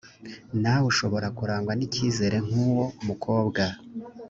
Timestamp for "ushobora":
0.91-1.27